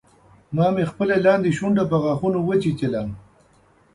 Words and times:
ما 0.55 0.65
مې 0.75 0.83
خپله 0.91 1.15
لاندۍ 1.25 1.51
شونډه 1.57 1.83
په 1.91 1.97
غاښونو 2.03 2.39
وچیچله 2.43 3.01